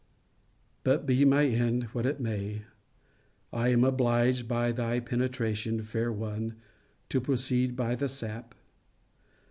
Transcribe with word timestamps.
But, 0.83 1.05
be 1.05 1.25
my 1.25 1.45
end 1.45 1.83
what 1.93 2.07
it 2.07 2.19
may, 2.19 2.63
I 3.53 3.67
am 3.69 3.83
obliged, 3.83 4.47
by 4.47 4.71
thy 4.71 4.99
penetration, 4.99 5.83
fair 5.83 6.11
one, 6.11 6.55
to 7.09 7.21
proceed 7.21 7.75
by 7.75 7.93
the 7.93 8.09
sap. 8.09 8.55